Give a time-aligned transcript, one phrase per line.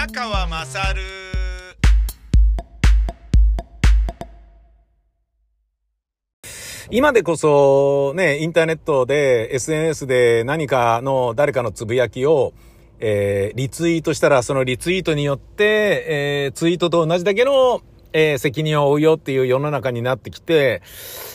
[0.00, 1.02] 宮川まさる
[6.90, 12.54] 今でこそね、インターネットで SNS で何かの誰かのつぶやきを、
[12.98, 17.82] えー、リツイートしたらそのリツイートによって、えー、ツイートと同じだけの、
[18.14, 20.80] えー、責任を負うよっていう世の中になってきて、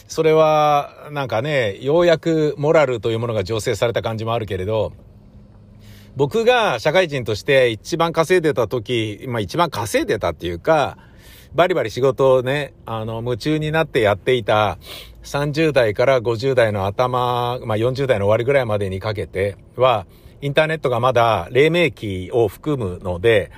[0.08, 4.92] それはなんかね、ようやくモラルというものが醸成された感じもあるけれど、
[6.16, 10.98] 僕が社会人として一番稼いでた時、まあ一番稼いでたっていうか、
[11.54, 14.78] バリバリ仕事をね、あの、夢中になってやっていた
[15.24, 20.06] 30代から50代の頭、まあ40代の終わりぐらいまでにかけては、
[20.42, 23.52] インターネットがまだ黎明期を含むので、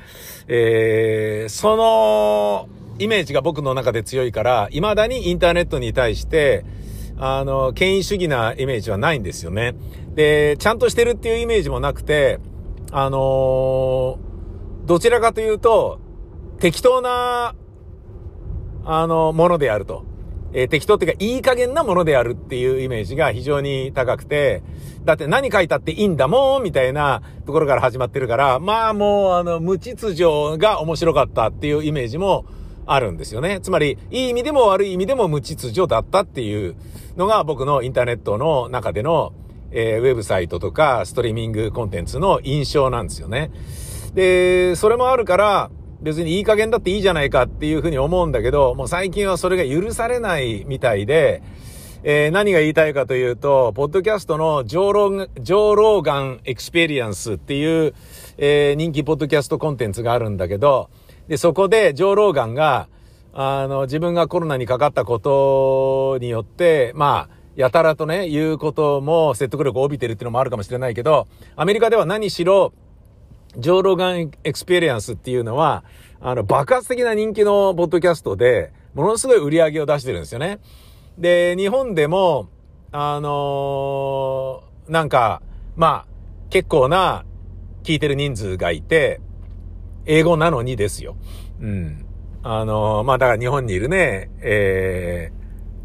[0.48, 6.66] えー、そのイメージが僕の中で強いから、未だにインターネットに対して、
[7.18, 9.76] あの、権威主義なイメージはないんですよね。
[10.16, 12.40] で、ちゃんとしてるっていうイメージもなくて、
[12.92, 14.20] あの、
[14.86, 16.00] どちらかというと、
[16.60, 17.56] 適当な
[18.90, 20.06] あの、ものであると。
[20.54, 24.64] えー、適当っていうか、いい加減なものであるっていうイメージが非常に高くて、
[25.04, 32.46] だって何書いたっていいんだもん、みたいなところから始まってるから、まあもう、あの、無秩序が面白かったっていうイメージも
[32.88, 33.60] あるんですよね。
[33.62, 36.76] つまり、いい意味でも悪い意味でも無秩序だったっていう
[37.16, 39.34] のが僕のインターネットの中での、
[39.72, 43.52] えー、ウェブサイトとかストリーミングコンテンツの印象なんですよね。
[44.14, 45.70] で、それもあるから、
[46.02, 51.42] 別にいい加減だっていいじゃないかっていうふうに思うんだけど、もう最近はそれが許されないみたいで、
[52.04, 57.96] えー、何が言いたいかというと、ポッドキャストのジョーロ、ジョーローガンエクスペリエンスっていう、
[58.38, 60.90] えー、人気ポッドキャストコンテンツがあるんだけど、
[61.28, 62.88] で、そこでジョー・ローガンが、
[63.34, 72.74] あの、自分がコロナにかかったことによって、まあ、やたらとね、言うことも説得力を帯びてるっていうのもあるかもしれないけど、アメリカでは何しろ、
[73.58, 75.84] ジョーロガンエクスペリエンスっていうのは、
[76.20, 80.60] あの、爆発的な人気のポッドキャストで、ものすごい売り上げを出してるんですよね。
[81.18, 82.50] で、日本でも、
[82.92, 85.42] あのー、なんか、
[85.76, 86.08] まあ、
[86.50, 87.26] 結構な
[87.84, 89.20] 聞いてる人数がいて、
[90.08, 91.16] 英語なのにですよ。
[91.62, 92.06] うん。
[92.44, 95.38] あの、まあ、だから日本にいるね、えー、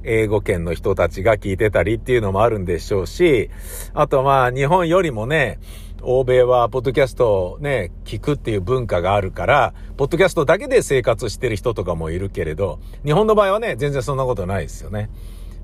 [0.05, 3.51] 英語圏の人たちが聞いてたりっていうのもあるんでしょうし、
[3.95, 5.59] あとまあ、日本よりもね、
[6.03, 15.11] 欧米はポッドキャストをね、聞くっていう文化があるから、ポッドキャストだけで生活してる人とかもいるけれど、日本の場合はね、全然そんなことないですよね。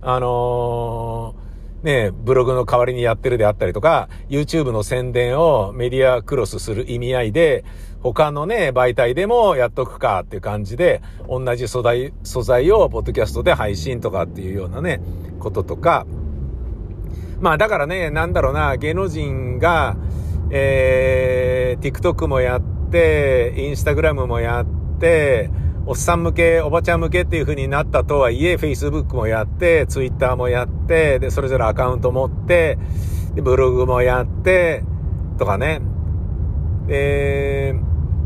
[0.00, 7.64] あのー、ね、ブログの代わりにやってるであったりとか、YouTube の宣伝をメディアクロスする意味合いで、
[8.02, 15.00] 他のね、媒体でもやっとくかっていう感じで、同じ素材、素材をポッドキャストで配信とかっていうようなね、
[15.40, 16.06] こととか、
[17.40, 19.96] まあだからね、なんだろうな、芸能人が、
[20.50, 25.50] えー、TikTok もやって、Instagram もやって、
[25.86, 32.78] おっさん向け、おばちゃん向けっていう風になったとはいえ、Facebook もやって、Twitter もやって、で、それぞれアカウント持って、
[33.34, 34.84] で、ブログもやって、
[35.38, 35.80] とかね。
[36.88, 37.74] え、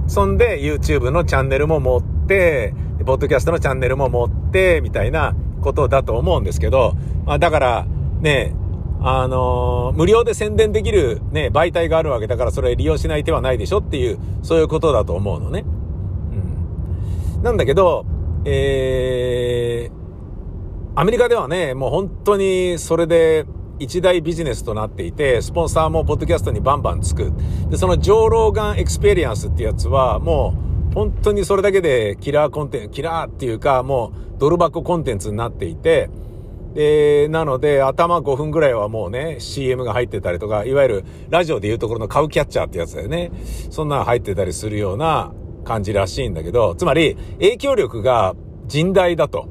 [0.07, 2.75] そんで YouTube のチャンネルも持って、
[3.05, 7.87] ポッドキャストのチャンネルも持って、みたいなことだと思うんですけど、まあだから、
[8.21, 8.55] ね、
[9.01, 15.65] あのー、無料で宣伝できるね、媒体があるわけだからそれ利用しない手はないでしょっていう、そういうことだと思うのね。
[17.37, 17.43] うん。
[17.43, 18.07] なんだけど、
[18.45, 23.45] えー、アメリカではね、もう本当にそれで
[23.83, 27.33] 一大ビジネスとなっていて、スポンサーもポッドキャストにバンバンつく。
[27.69, 30.55] で、そのジョーローガンエクスペリエンスってやつは、も
[30.91, 36.11] う本当にそれだけでキラーコンテンツ、キラーっていうか、もうドル箱コンテンツになっていて、
[36.75, 43.33] で、なので、頭5分ぐらいはもうね、CM が入ってたりとか、いわゆるラジオで言うところのカウキャッチャーってやつだよね。
[43.71, 45.33] そんなの入ってたりするような
[45.65, 48.35] 感じらしいんだけど、つまり、影響力が
[48.69, 49.49] 甚大だと。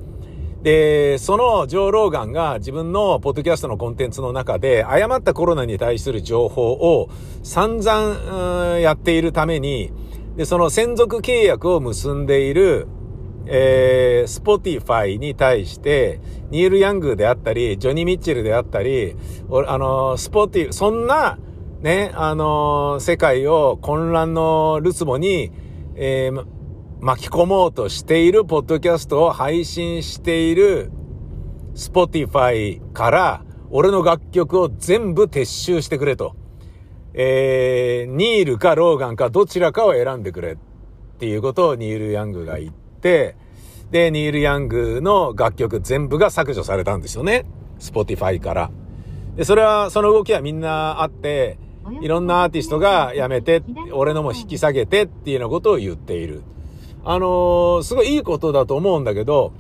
[0.64, 7.10] で、そのジョー・ローガンが自分のポッドキャストのコンテンツの中で誤ったコロナに対する情報を
[7.44, 9.92] 散々やっているために、
[10.36, 12.88] で、その専属契約を結んでいる
[13.46, 16.20] えー、スポティファイに対して、
[16.52, 19.16] ニール・ヤングであったり、ジョニ・ミッチェルであったり、
[19.68, 21.38] あの、スポティ、そんな、
[21.82, 25.52] ね、あの、世界を混乱のるつぼに、
[25.96, 26.46] えー、
[27.02, 30.92] 巻き込もうとしているポッドキャストを配信している
[31.74, 36.36] スポティファイから、俺の楽曲を全部撤収してくれと。
[37.16, 40.58] えー、ニールかローガンかどちらかを選んでくれっ
[41.18, 43.36] ていうことをニール・ヤングが言って、
[43.90, 47.48] で、ニール・ヤングの楽曲全部が削除されたんですよね。
[47.80, 48.70] スポティファイから。
[49.36, 51.58] で、それは、その動きはみんなあって、
[52.02, 56.44] いろんなアーティストがやめて、俺のも引き下げてっていうようなことを言っている。
[57.04, 59.54] あのー、すごいいいことだと思うんだけど、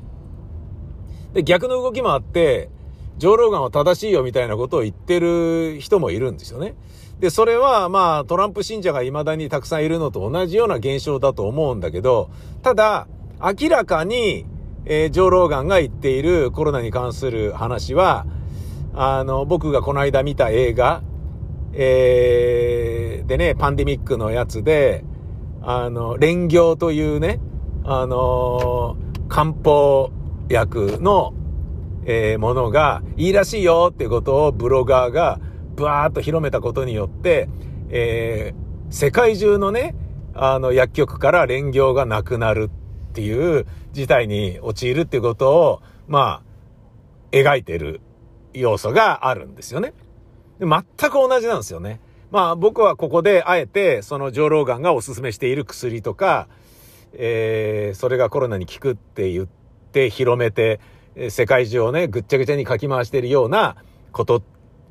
[1.33, 2.69] で、逆の動きもあって、
[3.17, 6.75] 上ローガンは正しいよみたいなことを言ってる人もいるんですよね。
[7.19, 12.29] で、それはまあトランプ信者が未だにたくさんいるのと同じような現象だと思うんだけど、
[12.63, 13.07] ただ、
[13.39, 14.45] 明らかに、
[14.85, 18.25] えー、ジョー・ローガンが言っているコロナに関する話は、
[18.93, 21.03] あの、僕がこの間見た映画、
[21.73, 25.03] えー、でね、パンデミックのやつで、
[25.63, 27.39] あの、連行というね、
[27.83, 28.95] あの
[29.27, 30.11] 漢方
[30.49, 31.33] 薬の、
[32.05, 35.39] えー、ものがいいらしいよっていうことをブロガーが
[35.75, 37.49] ブワーッと広めたことによって、
[37.89, 39.95] えー、世界中のね、
[40.33, 42.69] あの薬局から連行がなくなる
[43.09, 48.01] っていう事態に陥るっていうことを、まあ、描いてる
[48.53, 49.93] 要素があるんですよね。
[50.59, 51.99] で全く同じなんですよね。
[52.31, 56.47] まあ僕はここであえてその上老眼がおすすめしている薬とか、
[57.13, 59.47] えー、それがコロナに効くって言っ
[59.91, 60.79] て広めて、
[61.29, 63.75] 世界中をね、ぐっちゃぐちゃにかき回しているような
[64.11, 64.41] こと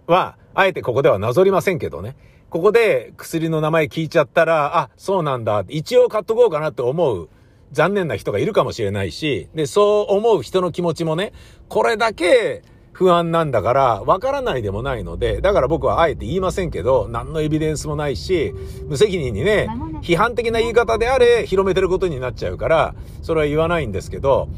[0.07, 2.17] は、あえてここではなぞりませんけどね。
[2.51, 5.65] ここで薬の名前聞いちゃったら、あ、そうなんだ。
[5.69, 7.29] 一応買っとこうかなって思う
[7.73, 11.33] 残念な人がいるかもしれないし、で、そう思う人の気持ちもね、
[11.69, 12.63] これだけ
[13.01, 18.53] 不安なんだから、わからないでもないので、だから僕はあえて言いませんけど、何のエビデンスもないし、
[18.89, 19.69] 無責任にね、
[20.03, 24.51] 批判的な言い方であれ、広めてることになっちゃうから、それは言わないんですけど、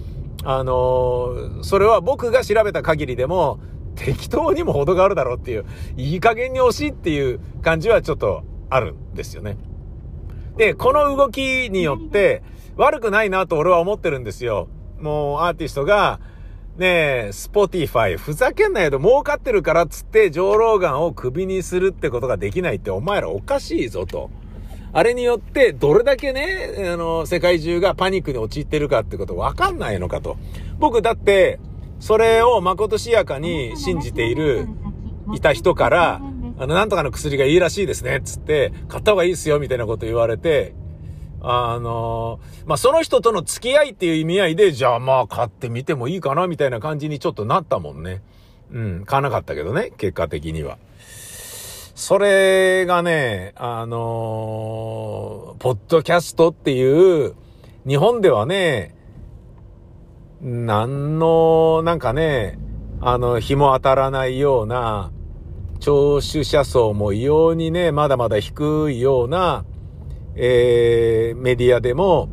[0.42, 3.60] あのー、それは僕が調べた限りでも、
[3.94, 5.64] 適当にも程があるだろうっていう、
[5.96, 9.56] いい加減に惜しいっていう感じはちょっとあるんですよね。
[10.56, 12.42] で、この動きによって、
[12.74, 14.66] 悪くないなと俺は思ってるんですよ。
[15.00, 16.18] もうアーティストが、
[16.78, 24.30] ねえ、スポティファイ、ふざけんなよと儲かってるからっつって、ジョー・ローガンをクビにするってことができないってお前らおかしいぞと。
[24.94, 30.38] あれによって、どれだけね、あの、世界中がパニックに陥ってるかってことわかんないのかと。
[30.78, 31.60] 僕だって、
[32.00, 34.66] それをまことしやかに信じている、
[35.34, 36.22] いた人から、
[36.58, 40.74] あの、なんとかの薬がいいらしいですね、つって、買った方がいいですよ、みたいなこと言われて、
[41.44, 48.22] あのまあ、その人との付き合いっていう意味合いで、じゃあまあ買ってみてもいいかなみたいな感じにちょっとなったもんね。
[48.70, 50.78] うん、買わなかったけどね、結果的には。
[51.94, 57.34] それがね、あのポッドキャストっていう、
[57.86, 58.94] 日本ではね、
[60.40, 62.58] 何の、なんかね、
[63.00, 65.10] あの、日も当たらないような、
[65.80, 69.64] 聴取者層も異様にね、まだまだ低いような、
[70.34, 72.28] えー、メディアでも、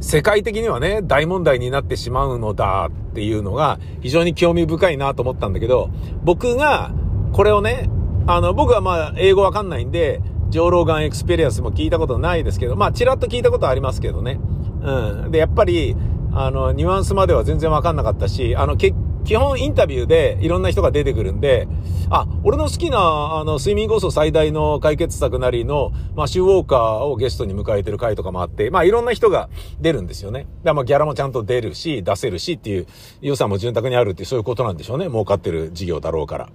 [0.00, 5.90] 世界的にはね、大問題になってしまうのだっていうのが非常に興味深いなと思ったんだけど、
[6.22, 6.92] 僕が
[7.32, 7.90] これをね、
[8.26, 10.20] あの、僕はまあ英語わかんないんで、
[10.50, 14.40] ジョー・ローガン・エクスペリエンスも聞いたことないですけど、まあちらっと聞いたことありますけどね。
[14.82, 15.30] うん。
[15.30, 15.96] で、やっぱり、
[16.32, 18.96] あの、ニュアンスまでは全然わかんなかったし、あの、結
[19.28, 21.68] 基本インタビューでいろんな人が出てくるんで、
[22.08, 29.50] あ、俺の好きな、あの、睡眠こそ最大の解決策なりの、まあ、シューウォーカーをゲストに迎えてる回とかもあって、まあ、いろんな人が
[29.82, 30.46] 出るんですよね。
[30.64, 32.86] だまあ、ギャラもちゃんと出るし、出せるしっていう、
[33.20, 35.08] 予算も潤沢にあるって、そういうことなんでしょうね。
[35.08, 36.48] 儲かってる事業だろうから。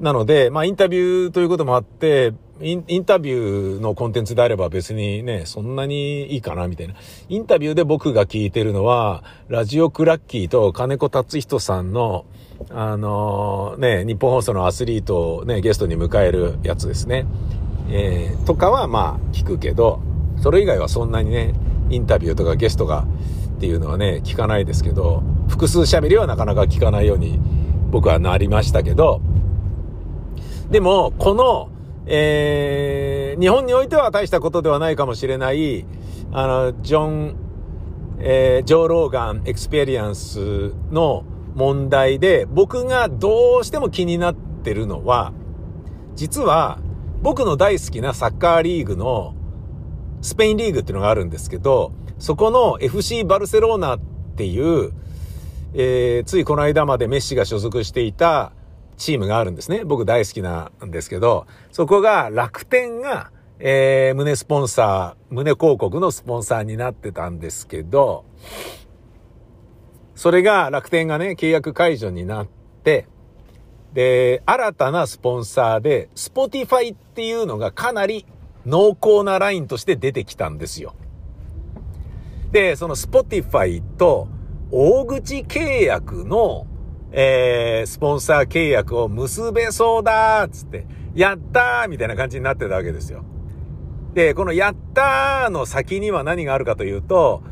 [0.00, 6.94] なので、まあ、インタビューということもあって、インインタビューのコンテンツであれば別にね、そんなにいいかな、みたいな。
[7.28, 12.26] インタビューで僕が聞いてるのは、ラジオクラッキーと金子達人さんの、
[12.70, 17.26] あのー、ね、日本放送のアスリートをね、ゲストに迎えるやつですね。
[17.90, 20.00] えー、とかはまあ聞くけど、
[20.40, 21.54] それ以外はそんなにね、
[21.90, 23.04] インタビューとかゲストが
[23.56, 27.38] っていうのはね、聞かないですけど、複数喋りはなかなか聞かないように
[27.90, 29.20] 僕はなりましたけど、
[30.70, 31.68] でも、この、
[32.06, 35.84] えー、日本においては大したことではないかもしれない、
[36.32, 37.36] あの、ジョン、
[38.18, 45.32] えー、ジョー・ローガン・エクスペリエンスの問題で、僕がどうしても気になってるのは、
[46.14, 46.78] 実は、
[47.22, 49.34] 僕の大好きなサッカーリーグの、
[50.22, 54.00] スペインリーグっていうのがあるんですけど、そこの FC バルセロナっ
[54.36, 54.92] ていう、
[55.74, 58.52] えー、ついこの間までメッシが所属していた、
[58.96, 59.84] チームがあるんですね。
[59.84, 68.24] 僕大好きなんですけど、そこが楽天が、えー、胸スポンサー、胸広告のスポンサーになってたんですけど、
[70.14, 72.48] それが楽天がね、契約解除になっ
[72.84, 73.08] て、
[73.92, 78.26] で、新たなスポンサーで、スポティファイっていうのがかなり
[78.66, 80.94] 濃厚なラインとして出てきたんですよ。
[82.50, 84.28] で、そのスポティファイと
[84.70, 86.66] 大口契約の
[87.16, 93.24] えー、スポンサー契約を結べそうだつって、やったーみたいな感じになってたわけですよ。
[94.14, 97.44] で、このやったーの先には何があるかというと、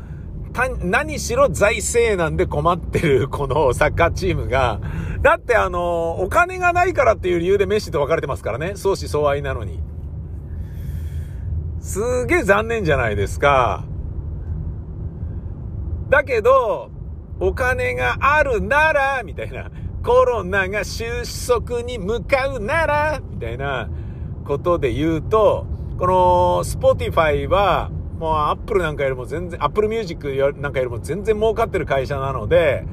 [0.81, 4.81] 何しろ財政難で困ってる このサッカーチームが、
[5.21, 8.73] だってあの、お金がないからっていう理由でメッシと別れてますからね。
[8.75, 9.81] 相思相愛なのに。
[11.79, 13.85] すげえ残念じゃないですか。
[16.09, 16.91] だけど、
[17.39, 19.69] お金があるなら、みたいな。
[20.03, 23.89] コロナが収束に向かうなら、みたいな
[24.45, 25.65] ことで言うと、
[25.97, 32.85] この、スポティファイは、もうアップルなんかよりも全然、アップルミュージックなんかよりも全然儲かってる会社なので、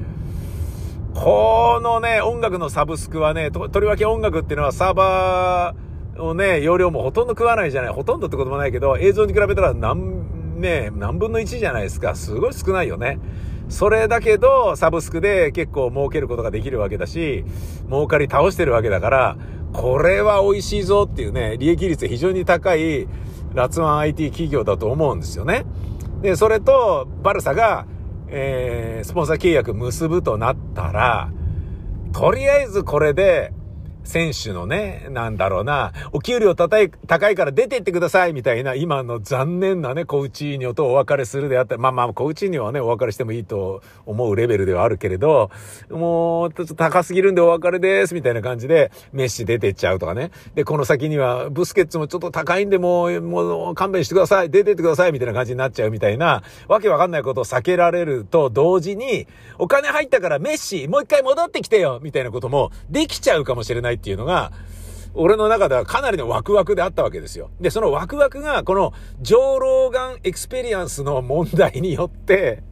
[1.13, 7.93] このね、音楽のサブスクはね、と、とりわけ音楽っていうのはサーバーをね、容量もほとんど食わないじゃない。
[7.93, 12.15] ほとんどってこともないけど、映像に比べたら何、ね、何分の1じゃないですか。
[12.15, 13.19] すごい少ないよね。
[13.71, 17.45] それだけど、サブスクで結構儲けることができるわけだし、
[17.89, 19.37] 儲かり倒してるわけだから、
[19.71, 23.07] これは美味しいぞっていうね、利益率非常に高い、
[23.53, 25.65] ラツワン IT 企業だと思うんですよね。
[26.21, 27.85] で、それと、バルサが、
[28.27, 31.31] えー、スポンサー契約結ぶとなったら、
[32.11, 33.53] とりあえずこれで、
[34.03, 45.51] 選手のね、なんだろうな、お給料高い、高いから出てってくださいみたいな、今の残念なね、コウチーニョとお別れするであった、まあまあ、コウチーニョはね、お別れしてもいいと思うレベルではあるけれど、
[45.89, 50.31] もう、ちょっと高すぎるんでお別れです、みたいな感じで、メッシ出てっちゃうとかね。
[50.55, 59.27] で、この先には、ブスケッツもちょっと高いんで、もう、もう、勘弁してください、出てってください、みたいな感じになっちゃうみたいな、わけわかんないことを避けられると同時に、
[59.57, 64.51] お金入ったからメッシ、もう一回戻ってきてよ、みたいなこともできちゃうかもしれないっていうのが、
[65.13, 67.49] 俺の中ではかなりのワクワクであったわけですよ。
[67.59, 72.63] で、そのワクワクが、この、ジョー・ローガン・エクスペリエンスの問題によって、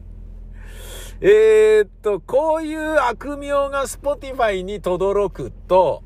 [1.20, 6.02] えー、っと、こういう悪名が Spotify に轟くと、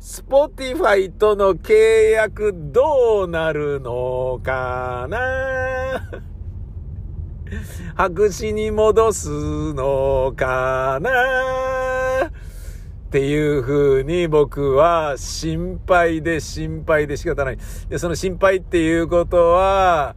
[0.00, 6.10] Spotify との契約どうなるのかな？
[7.94, 12.30] 白紙に戻すのかな？
[13.12, 17.58] っていう風に僕は心配で心配で仕方ない。
[17.90, 20.16] で、その心配っていうことは、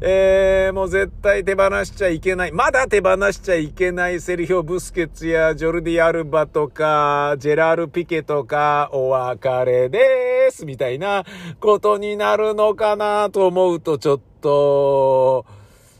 [0.00, 2.52] えー、もう絶対手放しちゃいけない。
[2.52, 11.26] まだ手放しちゃいけないセリフをブスケツやジョルディ・アルバとか、ジェラール・ピケとか、お別れですみたいな
[11.60, 15.44] ことになるのかなと思うとちょっと、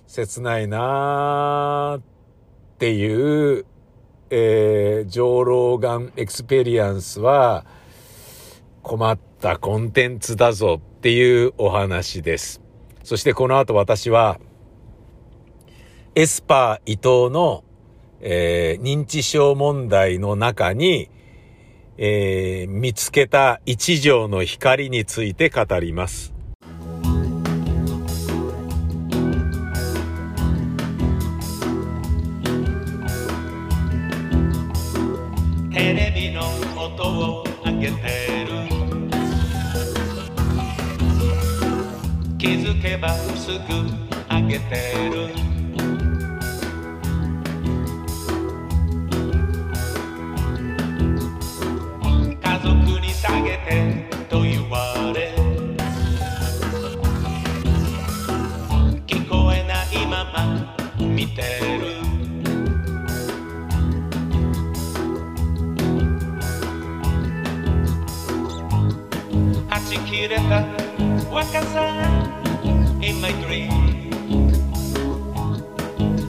[0.07, 2.03] 切ないなっ
[2.79, 3.67] ていう
[4.31, 7.67] えー、ジョー・ローガン・エクスペリエンスは
[8.83, 12.61] 困ったコンテンツだぞっていうお話です。
[13.03, 14.39] そしてこの後私は
[16.15, 17.65] エスパー伊藤の、
[18.21, 21.09] えー、認知症問題の中に、
[21.99, 26.30] えー、見つけた一条の光について語ります。
[43.01, 43.59] ばすぐ
[44.29, 45.31] あげてる。
[52.43, 55.35] 家族に下げてと言われ。
[59.07, 61.41] 聞こえないまま見て
[61.81, 62.03] る。
[69.71, 70.67] はちきれた
[71.35, 72.20] 若さ。
[73.03, 73.71] In my dream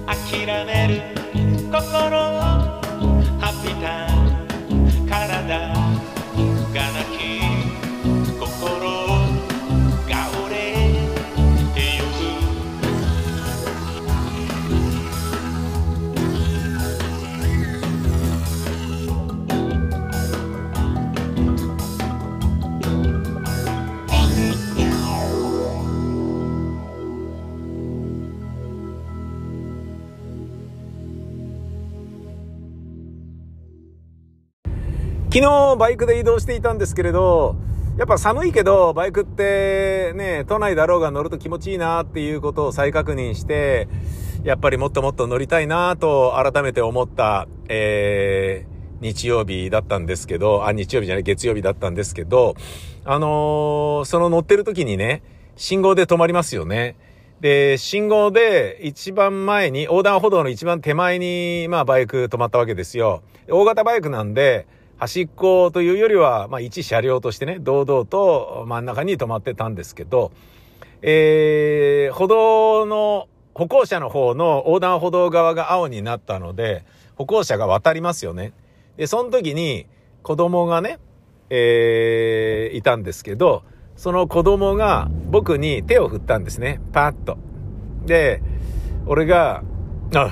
[0.08, 1.02] 諦める
[1.70, 2.61] 心
[35.34, 37.56] 昨日バイクで移動していたんですけれど、
[37.98, 43.88] やっぱ寒いけど、バイクってね、都内だろうが乗ると気持ちいいなっていうことを再確認して、
[44.44, 52.56] やっぱりもっともっと乗りたいなと改めて思った、えー、日曜日だったんですけど、あ、日曜日じゃない、月曜日だったんですけど、
[53.06, 55.24] あのー、その乗ってる時にね、
[55.56, 56.98] 信号で止まりますよね。
[57.40, 63.24] で、信号で一番前に、横断歩道の一番手前に、まあバイク止まったわけですよ。
[63.50, 64.68] 大型バイクなんで、
[65.02, 70.32] 端っこというよりは、まあ一車両としてね、堂々と真ん中に止まってたんですけど、
[71.02, 78.54] えー、歩道の、歩行者の方の横断歩道側が青になったので、歩行者が渡りますよね。
[78.96, 79.88] で、その時に
[80.22, 81.00] 子供がね、
[81.50, 83.64] えー、いたんですけど、
[83.96, 86.80] その子供が僕に手を振ったんですね。
[86.94, 87.40] パッと。
[88.06, 88.44] で、
[89.08, 89.64] 俺が、
[90.14, 90.32] あ、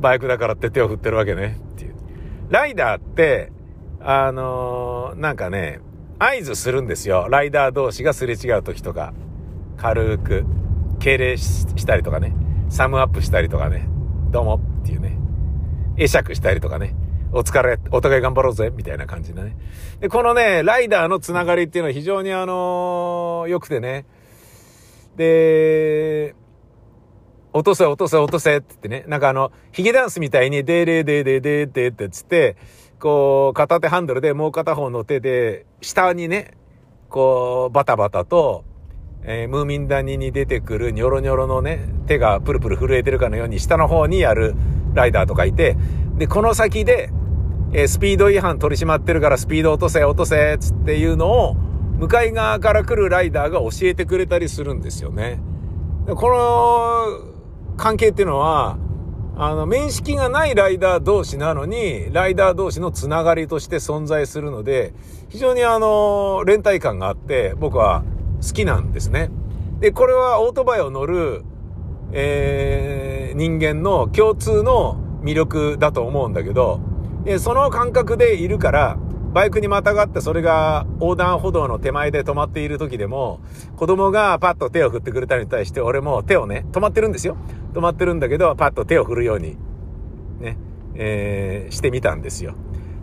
[0.00, 1.60] バイクだからって手を振ってるわけね。
[1.74, 1.94] っていう。
[2.50, 3.51] ライダーって、
[4.04, 5.80] あのー、なんかね、
[6.18, 7.28] 合図するんですよ。
[7.30, 9.12] ライダー同士がすれ違う時とか。
[9.76, 10.44] 軽く、
[11.00, 12.34] 敬礼したりとかね。
[12.68, 13.88] サムアップしたりとかね。
[14.30, 15.18] どうもっていうね。
[15.96, 16.94] 会釈したりとかね。
[17.32, 19.56] お疲れ、お互い頑張ろうぜ、みたいな感じでね。
[20.00, 24.04] で、このね、ライダーのつながりっていうのは非常にあのー、良くてね。
[25.16, 26.34] で、
[27.52, 29.04] 落とせ、落とせ、落とせって言ってね。
[29.06, 32.56] なんかあの、ヒゲダンスみたいに、デーレーデーデーデーデーってつって、
[33.02, 36.52] こう、片手ハンドルでもう片方の手で、下にね、
[37.08, 38.62] こう、バタバタと、
[39.24, 44.54] えー、ムーミン谷に出てくるニョロニョロのね、手がプルプル震えてるかのように下の方にやる
[44.94, 45.76] ライダーとかいて、
[46.16, 47.10] で、この先で、
[47.72, 51.54] えー、スピード違反取り締まってるからスピード落とせ、落とせ、つっていうのを、
[51.98, 55.40] 向かい側から来るライダーが教えてくれたりするんですよね。
[56.06, 58.78] この関係っていうのは、
[59.36, 64.92] あの、面識がないライダー同士なのに、ライダー同士のつながりとして存在するので、
[65.30, 68.04] 非常にあの、連帯感があって、僕は
[68.46, 69.30] 好きなんですね。
[69.80, 71.44] で、これはオートバイを乗る、
[72.12, 76.80] えー、人間の共通の魅力だと思うんだけど、
[77.24, 78.98] で、その感覚でいるから、
[79.32, 83.40] バイクにまたがってそれが横断歩道の手前で止まっている時でも、
[83.76, 87.38] 子供がパッと手を振ってくれたに対して俺も手をね、止まってるんですよ。
[87.72, 89.56] 止まってるんだけど、パッと手を振るように、
[90.40, 90.58] ね、
[90.94, 92.54] えー、してみたんですよ。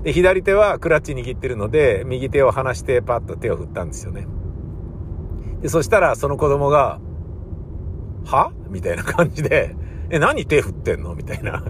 [0.04, 4.28] で、左手はクラッチ握ってるので、右手を離してパッと手を振ったんですよね。
[5.62, 7.00] で、そしたらその子供が、
[8.26, 8.52] は？
[8.70, 9.76] みたいな感じで、
[10.10, 11.16] え、何手振ってんの？
[11.16, 11.64] みたいな。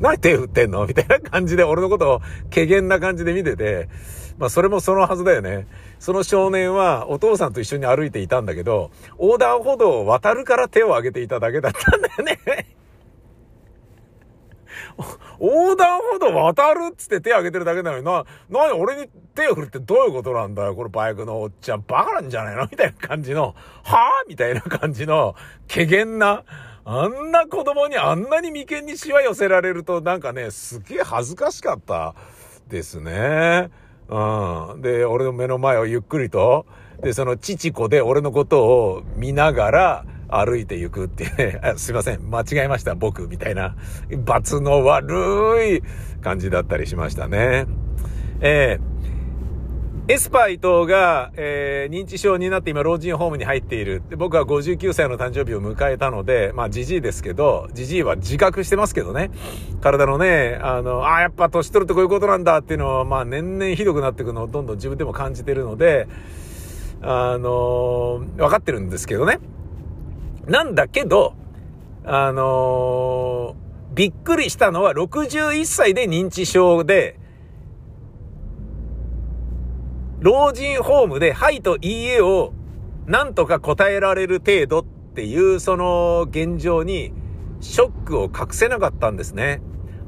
[0.00, 0.86] 何手振ってんの？
[0.86, 2.20] みたいな感じで俺のことを
[2.54, 3.88] 怪げな感じで見てて、
[4.38, 5.66] まあそれもそのはずだよね。
[5.98, 12.38] その少年はお父さんと一緒に歩いていたんだけど、横断歩道を渡るから手を挙げていただけだったんだよね。
[15.40, 22.66] 横断歩道渡るっつって手挙げてるだけなのにな、なに俺に手を振るってどういうことなんだよこれバイクのおっちゃんバカなんじゃないの？
[22.70, 24.28] みたいな感じの、はぁ？
[24.28, 25.34] みたいな感じの、
[25.72, 26.44] 怪げな、
[26.84, 32.14] あんな子供にあんなに眉間にしわ寄せられるとなんかね、すげえ恥ずかしかった
[32.68, 33.70] ですね。
[34.08, 34.80] うん。
[34.80, 36.66] で、俺の目の前をゆっくりと、
[37.02, 43.76] で、その父子で俺のことを見ながら歩いていくっていうね、 すいません、間違えました、僕、みたいな、
[44.24, 45.82] 罰の悪い
[46.22, 47.66] 感じだったりしましたね。
[48.40, 48.97] えー
[50.10, 54.02] エスパー伊藤が、えー、認知症になって今老人ホームに入っている。
[54.08, 59.30] で僕は59歳の誕生日を迎えたので、まあ、じじいですけど、じじいは自覚してますけどね。
[59.82, 66.08] 体のね、あの、あ、やっぱ年取るとこういうことなんだっていうのは、まあ、年々ひどくなっていくのをどんどん自分でも感じてるので、
[67.02, 69.40] あのー、分かってるんですけどね。
[70.46, 71.34] なんだけど、
[72.06, 77.18] あのー、びっくりしたのは61歳で認知症で、
[80.20, 82.52] 老人ホームではいといいえを
[83.06, 87.12] なんとか答えられる程度っていうその現状に
[87.60, 89.60] ショックを隠せなかったんですね。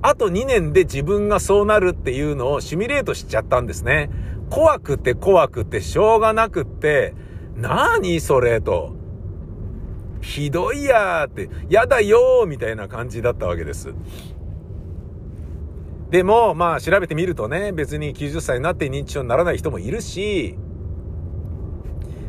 [0.03, 4.11] あと2年で自分がそうなるっていうのをシミュレートしちゃったんですね。
[4.51, 7.15] 怖くて怖くてしょうがなくって、
[7.57, 8.95] 何それと。
[10.23, 13.95] ひどいやーって、やだよーみたいな感じだったわけです。
[16.11, 20.59] でも、まあ調べてみるとね、別に90歳になって認知症にならない人もいるし、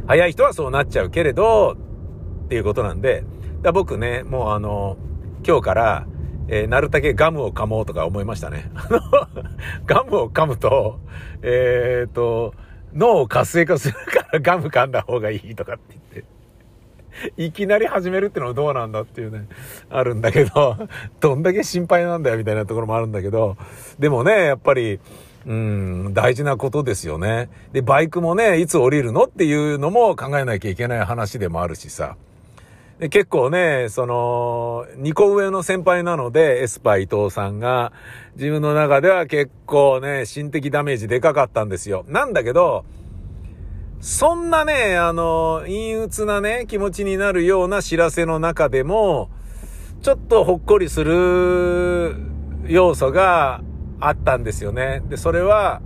[0.08, 1.78] 早い人はそうなっちゃうけれど、
[2.46, 3.24] っていうことなんで、
[3.62, 4.98] だ僕ね、もうあの、
[5.46, 6.08] 今日から、
[6.48, 8.70] えー、なるだけガムを噛もうとか思いましたね。
[8.76, 9.00] あの、
[9.86, 11.00] ガムを噛むと、
[11.42, 12.54] えっ、と、
[12.94, 16.41] 脳を活性化するからガム噛んだ方がいいとかって言って。
[17.38, 19.48] いきなり始めるってのはどうなんだっていうね、
[19.90, 20.78] あるんだけど、
[21.20, 23.58] どんだけ心配なんだよみたいなところもあるんだけど、
[24.00, 25.00] でもね、やっぱり、
[25.46, 27.50] うん、大事なことですよね。
[27.74, 32.16] で、バイクもね、いつ降りるのっていうのも考えなきゃいけない話でもあるしさ。
[33.02, 37.92] で結構ね、その、2個上の先輩なので、エスパー伊藤さんが、
[38.36, 42.06] 自分の中では結構ね、心的ダメージでかかったんですよ。
[42.08, 42.86] なんだけど、
[44.02, 49.30] そんなね、あの、陰鬱なね、気持ちになるような知らせの中でも、
[50.02, 52.16] ちょっとほっこりする
[52.66, 53.62] 要素が
[54.00, 55.04] あったんですよね。
[55.08, 55.84] で、それは、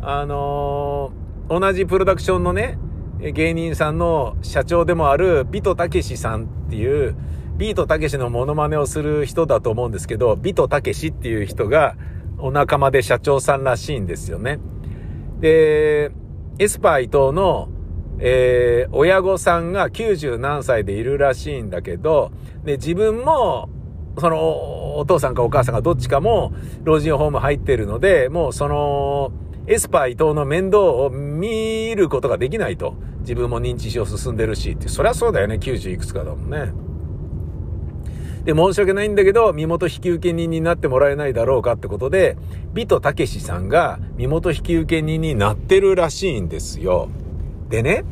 [0.00, 1.12] あの、
[1.48, 2.78] 同じプロダクションのね、
[3.20, 7.14] 芸人さんの社長でもあるビトたけしさんっていう、
[7.58, 11.94] ビートたけしのモノマネをする人だと思うんですけど、ビトたけしっていう人が
[12.38, 14.58] お仲間で社長さんらしいんですよね。
[15.38, 16.10] で、
[16.58, 17.68] エスパー伊藤の、
[18.18, 22.32] えー、親御さんが90何歳でいるらしいんだけど、
[22.64, 23.68] で、自分も、
[24.18, 29.32] その、お父さんかお母さんかどっちかも老人ホーム入ってるので、もうその、
[29.66, 32.94] エスパー伊藤の面倒を見ることができないと。
[33.20, 34.88] 自分も認知症進んでるしって。
[34.88, 35.56] そりゃそうだよね。
[35.56, 36.72] 90いくつかだもんね。
[38.46, 42.36] で、申し訳ないんだけど、身元引受人になってもらえないだろうかってことで、
[42.72, 47.08] ビトたけしさんが身元引受人になってるらしいんですよ。
[47.68, 48.04] でね、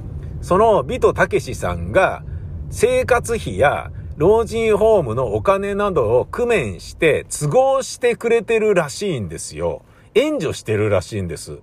[0.42, 2.24] そのビトたけしさんが
[2.68, 9.82] 生活費や老人ホームのお金などを工面して都合してくれてるらしいんですよ。
[10.14, 11.60] 援助してるらしいんです。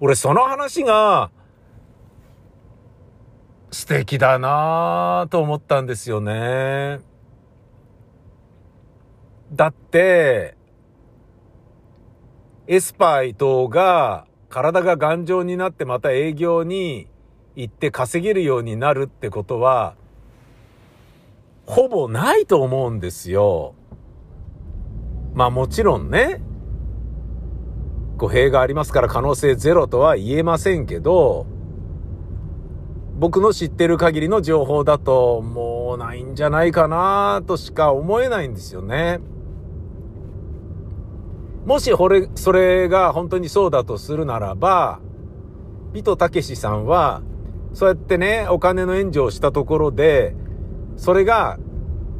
[0.00, 1.30] 俺その話が
[3.70, 6.98] 素敵だなぁと思ったんですよね。
[9.52, 10.56] だって、
[12.66, 17.08] エスパー伊藤が体が頑丈になってまた営業に
[17.56, 19.94] 行って稼げるようになるってことは、
[21.64, 23.74] ほぼないと思うんですよ。
[25.34, 26.42] まあもちろんね、
[28.16, 31.46] 語弊がありますから可能性ゼロとは言えませんけど、
[33.18, 39.20] 僕の知ってる限りの情報だともうないんじゃないかなとしか思えないんですよね。
[41.64, 45.00] もしこれ、それが本当にそうだとするならば、
[45.92, 47.22] ビトたけしさんは、
[47.74, 50.34] そうやってね、お金の援助をしたところで、
[50.96, 51.58] それが、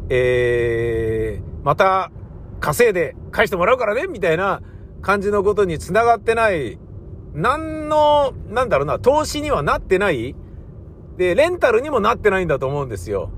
[0.09, 2.11] えー、また
[2.61, 4.62] 稼いで返してもらうからね、みたいな
[5.03, 6.79] 感じのことに繋がってない、
[7.35, 10.35] 何の、なんだろうな、投資にはなってない
[11.16, 13.31] で、レンタルにもなってないんだと思うんですよ。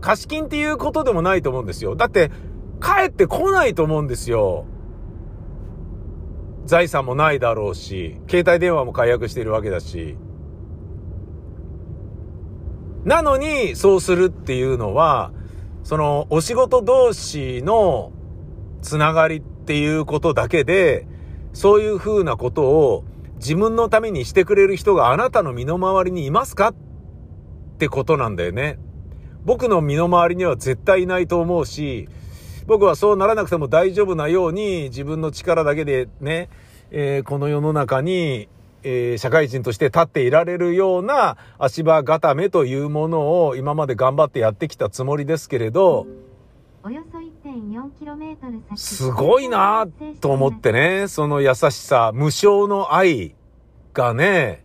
[0.00, 1.96] 貸金っていうことでもないと思うんですよ。
[1.96, 2.30] だって、
[2.82, 4.66] 帰ってこないと思うんですよ。
[6.66, 10.16] 財産もないだろうし、携帯電話も解約しているわけだし。
[13.04, 15.32] なのに、そうするっていうのは、
[15.84, 18.10] その、お仕事同士の
[18.82, 21.06] つながりっていうことだけで、
[21.52, 23.04] そういうふうなことを
[23.36, 26.74] 自分のためにしてくれる人があなたの身の回りにいますかっ
[27.78, 28.78] てことなんだよね。
[29.44, 32.08] 僕の身の回りには絶対いないと思うし、
[32.66, 36.48] 僕はそうならなくても大丈夫なように自分の力だけでね、
[36.90, 38.48] えー、この世の中に、
[38.82, 46.06] えー、社会人として立っていられるような足場固めというものを今まで頑張ってやってきたつもりですけれど、
[46.82, 48.36] およそ 1.4km
[48.68, 49.86] 先すごいな
[50.20, 53.34] と思ってね、その優しさ、無償の愛
[53.92, 54.64] がね、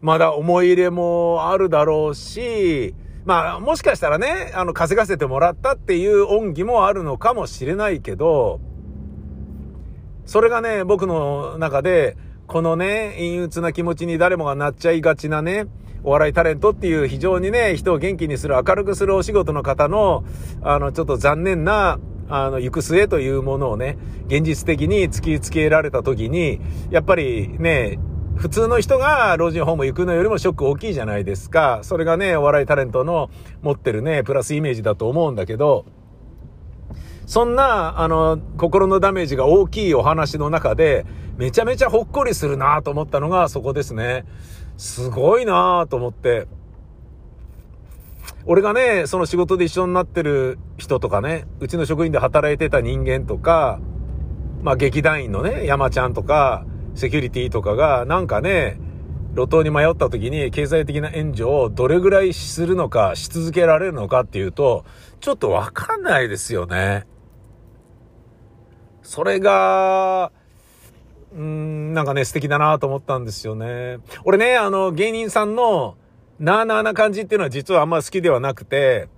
[0.00, 2.94] まだ思い入れもあるだろうし、
[3.24, 8.60] まあ、もしかしたらね、あの、稼がせてもらったっていう恩義もあるのかもしれないけど、
[10.26, 15.66] それがね、僕の中で、このね、陰鬱な気持ちに誰もがなっちゃいがちなね、
[16.04, 20.24] お笑いタレントっていう非常にね、人を元気にする、明るくするお仕事の方の、
[20.62, 27.98] あの、ちょっと残念な、あの、行く末というものをね、現実的に突きつけられた時に、やっぱりね、
[28.36, 31.80] 普通の人が老人ホーム行くのよりもショック大きいじゃないですか。
[31.82, 33.30] それがね、お笑いタレントの
[33.62, 35.84] 持ってるね、プラスイメージだと思うんだけど、
[37.26, 44.24] そんな、あの、心のダメージが大きいお話の中で、めちゃめちゃほっこりするなと思ったのがそこですね。
[44.76, 46.46] すごいなと思って。
[48.44, 53.78] 俺がね、その仕事で一緒になってる人とかね、うちの職員で働いてた人間とか、
[54.62, 58.78] まあ劇団員のね、山ちゃんとか、セキュリティとかが、なんかね、
[59.34, 64.84] 路頭に迷った時に経済的な援助をどれぐらいするのか、し続けられるのかっていうと、
[65.20, 67.06] ちょっとわかんないですよね。
[69.02, 70.32] それが、
[71.34, 73.98] うん、なんかね、素敵だなと思ったんですよね。
[74.24, 75.96] 俺ね、あの、芸人さんの、
[76.38, 79.08] なあなあな感じっていうのは実はあんま好きではなくて、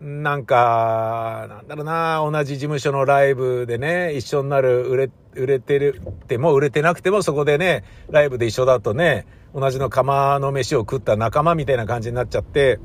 [0.00, 12.80] なんか、なんだろうな、同じ事務所のライブでね、一緒になる、売れ、売れてるっても売れてなくてもそこでね、ライブで一緒だとね、同じの釜の飯を食った仲間みたいな感じになっちゃって、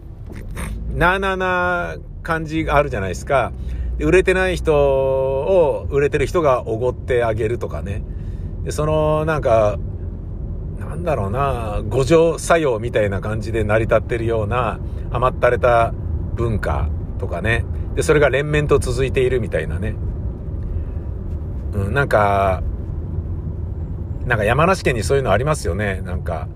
[0.94, 3.52] なあなあな感じがあるじゃないですか。
[4.00, 8.04] 売れてない人を、売れてる人がおごってあげるとかね。
[8.64, 9.78] で、その、なんか、
[10.80, 14.80] なんだろうな、五条作用みたいな感じで成り立ってるような
[15.12, 15.94] 甘ったれた
[16.36, 17.66] 文化とかね。
[17.96, 19.96] で、それが連綿と続いているみたいなね。
[21.74, 22.64] うん、なんか、
[24.26, 26.02] なんか山梨県にそういうのありますよね。
[26.02, 26.48] なんか、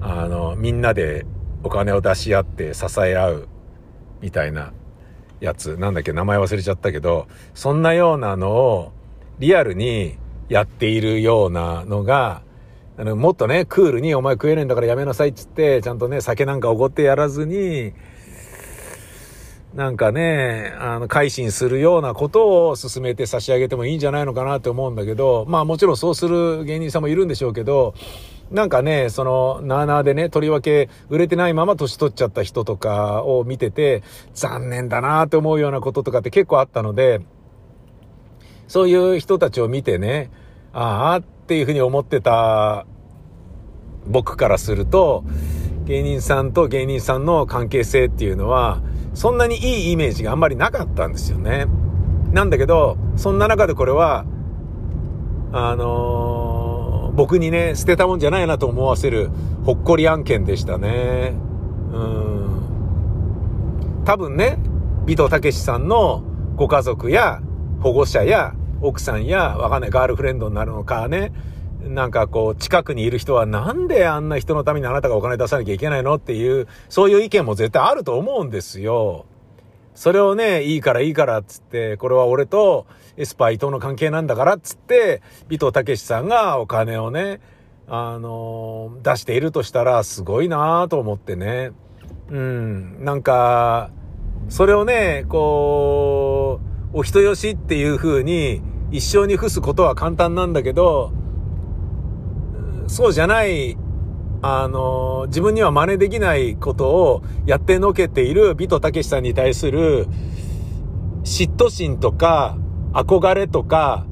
[0.00, 1.26] あの、みんなで
[1.62, 3.48] お金を出し合って支え合う
[4.20, 4.72] みたいな
[5.40, 5.76] やつ。
[5.76, 8.92] なんだっけ、名前忘れちゃったけど、そんなようなのを
[9.38, 12.42] リアルにやっているようなのが、
[12.98, 17.92] あの、もっとね、クールにお前食えねえんだからやめなさいっつって、ちゃんとね、酒なんかおごってやらずに、
[19.76, 27.92] なんかね、あの、改心するようなことを進めて差し上げてもいいんじゃないのかなって思うんだけど、まあもちろんそうする芸人さんもいるんでしょうけど、
[28.50, 37.20] なんかね、その、なーなーでね、とりわけ売れてないまま年取っちゃった人とかを見てて、残念だなって思うようなこととかって結構あったので、
[38.68, 40.30] そういう人たちを見てね、
[40.72, 42.86] ああっていうふうに思ってた
[44.06, 45.22] 僕からすると、
[45.84, 48.80] 芸人さんと芸人さんの関係性っていうのは、
[49.16, 51.64] そんなにいいイメージがあんまりなかったんですよね。
[52.32, 54.26] なんだけど、そんな中でこれは、
[55.52, 59.30] あのー、僕にね、捨てたもんじゃないなと思わせる、
[59.64, 61.32] ほっこり案件でしたね。
[61.92, 62.60] うん。
[64.04, 64.58] 多分ね、
[65.04, 66.22] 尾藤武さんの
[66.56, 67.40] ご家族や
[67.80, 68.52] 保護者や
[68.82, 71.32] 奥さんや、わかんない、ガールフレンドになるのかね、
[71.88, 79.26] なんかこう、近くにいる人はなんであんな人のためにあなたがお金出さなきゃいけないのっていう、そういう意見も絶対あると思うんですよ。
[79.94, 87.40] それをね、いいからいいからっつって、これは俺とエスパー伊藤の関係なんだからっつって、尾藤武さんがお金をね、
[87.88, 91.70] あのー、出しているとしたらすごいなぁと思ってね。
[92.30, 93.90] うん、なんか、
[94.48, 96.60] それをね、こ
[96.92, 101.12] う、お人よしっていう風に一生に付すことは簡単なんだけど、
[102.86, 103.76] そうじゃない、
[104.42, 110.06] あの、自分には真似できないことをやってのけている美とたけしさんに対する
[111.24, 112.56] 嫉妬心とか
[112.92, 114.06] 憧れとか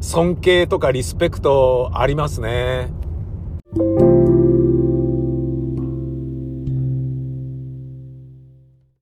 [0.00, 2.92] 尊敬とかリスペクトありますね。